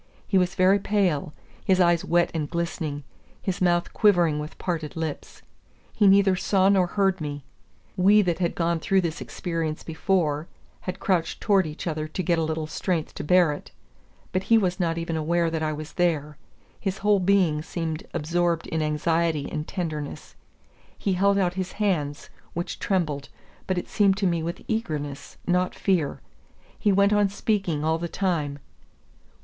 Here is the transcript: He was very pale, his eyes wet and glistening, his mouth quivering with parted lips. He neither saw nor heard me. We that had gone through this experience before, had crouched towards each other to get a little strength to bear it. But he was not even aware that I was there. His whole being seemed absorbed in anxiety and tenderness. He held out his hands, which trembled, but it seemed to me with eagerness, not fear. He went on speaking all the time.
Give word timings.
He 0.27 0.39
was 0.39 0.55
very 0.55 0.79
pale, 0.79 1.31
his 1.63 1.79
eyes 1.79 2.03
wet 2.03 2.31
and 2.33 2.49
glistening, 2.49 3.03
his 3.39 3.61
mouth 3.61 3.93
quivering 3.93 4.39
with 4.39 4.57
parted 4.57 4.95
lips. 4.95 5.43
He 5.93 6.07
neither 6.07 6.35
saw 6.35 6.69
nor 6.69 6.87
heard 6.87 7.21
me. 7.21 7.43
We 7.95 8.23
that 8.23 8.39
had 8.39 8.55
gone 8.55 8.79
through 8.79 9.01
this 9.01 9.21
experience 9.21 9.83
before, 9.83 10.47
had 10.89 10.99
crouched 10.99 11.39
towards 11.39 11.67
each 11.67 11.85
other 11.85 12.07
to 12.07 12.23
get 12.23 12.39
a 12.39 12.43
little 12.43 12.65
strength 12.65 13.13
to 13.13 13.23
bear 13.23 13.53
it. 13.53 13.69
But 14.31 14.41
he 14.45 14.57
was 14.57 14.79
not 14.79 14.97
even 14.97 15.15
aware 15.15 15.51
that 15.51 15.61
I 15.61 15.71
was 15.71 15.93
there. 15.93 16.35
His 16.79 16.97
whole 17.05 17.19
being 17.19 17.61
seemed 17.61 18.07
absorbed 18.11 18.65
in 18.65 18.81
anxiety 18.81 19.47
and 19.51 19.67
tenderness. 19.67 20.35
He 20.97 21.13
held 21.13 21.37
out 21.37 21.53
his 21.53 21.73
hands, 21.73 22.31
which 22.53 22.79
trembled, 22.79 23.29
but 23.67 23.77
it 23.77 23.87
seemed 23.87 24.17
to 24.17 24.25
me 24.25 24.41
with 24.41 24.63
eagerness, 24.67 25.37
not 25.45 25.75
fear. 25.75 26.21
He 26.79 26.91
went 26.91 27.13
on 27.13 27.29
speaking 27.29 27.83
all 27.83 27.99
the 27.99 28.07
time. 28.09 28.57